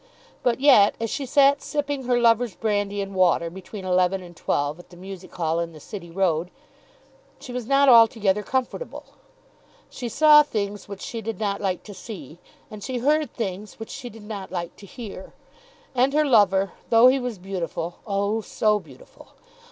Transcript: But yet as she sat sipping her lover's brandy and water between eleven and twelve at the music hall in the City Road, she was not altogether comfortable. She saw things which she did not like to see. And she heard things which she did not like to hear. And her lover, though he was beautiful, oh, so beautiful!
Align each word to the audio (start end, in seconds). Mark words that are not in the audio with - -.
But 0.41 0.59
yet 0.59 0.95
as 0.99 1.11
she 1.11 1.27
sat 1.27 1.61
sipping 1.61 2.05
her 2.05 2.19
lover's 2.19 2.55
brandy 2.55 3.03
and 3.03 3.13
water 3.13 3.51
between 3.51 3.85
eleven 3.85 4.23
and 4.23 4.35
twelve 4.35 4.79
at 4.79 4.89
the 4.89 4.97
music 4.97 5.31
hall 5.35 5.59
in 5.59 5.73
the 5.73 5.79
City 5.79 6.09
Road, 6.09 6.49
she 7.39 7.53
was 7.53 7.67
not 7.67 7.87
altogether 7.87 8.41
comfortable. 8.41 9.03
She 9.91 10.09
saw 10.09 10.41
things 10.41 10.87
which 10.87 11.01
she 11.01 11.21
did 11.21 11.39
not 11.39 11.61
like 11.61 11.83
to 11.83 11.93
see. 11.93 12.39
And 12.71 12.83
she 12.83 12.97
heard 12.97 13.31
things 13.31 13.79
which 13.79 13.91
she 13.91 14.09
did 14.09 14.23
not 14.23 14.51
like 14.51 14.75
to 14.77 14.87
hear. 14.87 15.33
And 15.93 16.13
her 16.13 16.25
lover, 16.25 16.71
though 16.89 17.05
he 17.05 17.19
was 17.19 17.37
beautiful, 17.37 17.99
oh, 18.07 18.41
so 18.41 18.79
beautiful! 18.79 19.33